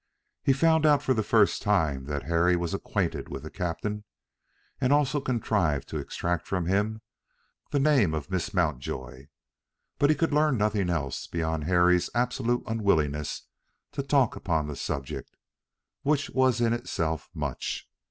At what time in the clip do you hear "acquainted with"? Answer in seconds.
2.73-3.43